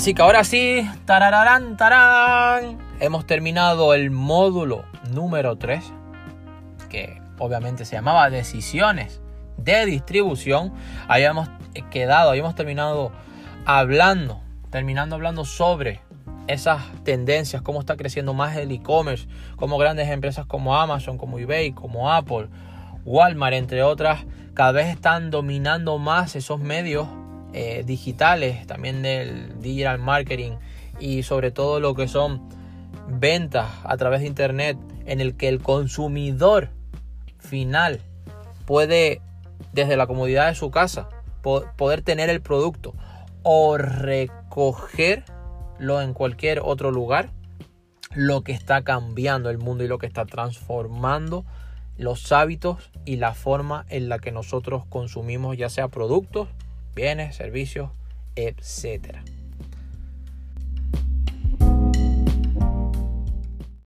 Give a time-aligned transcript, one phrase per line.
[0.00, 5.84] Así que ahora sí, tarararán, tarán, hemos terminado el módulo número 3,
[6.88, 9.20] que obviamente se llamaba decisiones
[9.58, 10.72] de distribución.
[11.06, 11.50] Habíamos
[11.90, 13.12] quedado, habíamos terminado
[13.66, 14.40] hablando,
[14.70, 16.00] terminando hablando sobre
[16.46, 21.72] esas tendencias, cómo está creciendo más el e-commerce, cómo grandes empresas como Amazon, como eBay,
[21.72, 22.48] como Apple,
[23.04, 27.06] Walmart, entre otras, cada vez están dominando más esos medios
[27.52, 30.52] eh, digitales, también del digital marketing
[30.98, 32.48] y sobre todo lo que son
[33.08, 36.70] ventas a través de internet en el que el consumidor
[37.38, 38.00] final
[38.66, 39.20] puede
[39.72, 41.08] desde la comodidad de su casa
[41.42, 42.94] poder tener el producto
[43.42, 45.22] o recogerlo
[46.02, 47.30] en cualquier otro lugar
[48.14, 51.44] lo que está cambiando el mundo y lo que está transformando
[51.96, 56.48] los hábitos y la forma en la que nosotros consumimos ya sea productos,
[56.94, 57.90] bienes, servicios,
[58.36, 59.22] etcétera.